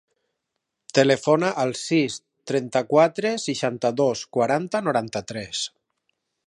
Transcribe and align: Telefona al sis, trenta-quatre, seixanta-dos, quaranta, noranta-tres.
Telefona 0.99 1.51
al 1.63 1.75
sis, 1.81 2.15
trenta-quatre, 2.53 3.35
seixanta-dos, 3.45 4.27
quaranta, 4.39 4.83
noranta-tres. 4.89 5.67